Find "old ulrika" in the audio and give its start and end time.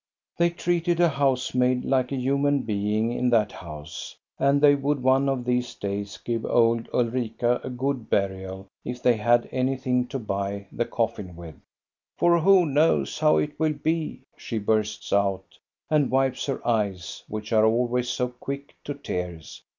6.43-7.61